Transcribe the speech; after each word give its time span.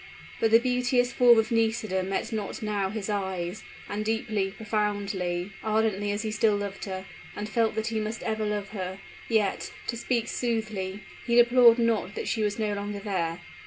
But 0.39 0.49
the 0.49 0.57
beauteous 0.57 1.13
form 1.13 1.37
of 1.37 1.51
Nisida 1.51 2.01
met 2.01 2.31
not 2.33 2.63
now 2.63 2.89
his 2.89 3.07
eyes; 3.07 3.61
and 3.87 4.03
deeply, 4.03 4.49
profoundly, 4.49 5.51
ardently 5.63 6.11
as 6.11 6.23
he 6.23 6.31
still 6.31 6.55
loved 6.57 6.85
her, 6.85 7.05
and 7.35 7.47
felt 7.47 7.75
that 7.75 7.85
he 7.89 7.99
must 7.99 8.23
ever 8.23 8.43
love 8.43 8.69
her, 8.69 8.97
yet, 9.29 9.71
to 9.85 9.95
speak 9.95 10.27
soothly, 10.27 11.01
he 11.27 11.35
deplored 11.35 11.77
not 11.77 12.15
that 12.15 12.27
she 12.27 12.41
was 12.41 12.57
no 12.57 12.73
longer 12.73 12.99
there. 12.99 13.41